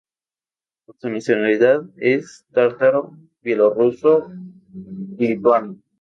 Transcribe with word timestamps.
Por 0.87 0.95
su 0.97 1.09
nacionalidad 1.11 1.83
es 1.97 2.47
tártaro 2.53 3.15
bielorruso 3.43 4.31
lituano. 5.15 5.77